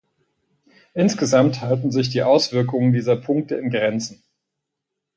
Insgesamt 0.95 1.61
halten 1.61 1.91
sich 1.91 2.09
die 2.09 2.23
Auswirkungen 2.23 2.91
dieser 2.91 3.15
Punkte 3.17 3.53
in 3.57 3.69
Grenzen. 3.69 4.23